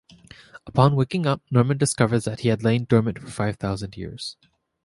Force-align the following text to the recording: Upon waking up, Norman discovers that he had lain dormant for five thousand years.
Upon 0.65 0.95
waking 0.95 1.27
up, 1.27 1.43
Norman 1.51 1.77
discovers 1.77 2.25
that 2.25 2.39
he 2.39 2.47
had 2.47 2.63
lain 2.63 2.85
dormant 2.85 3.19
for 3.19 3.29
five 3.29 3.57
thousand 3.57 3.95
years. 3.95 4.35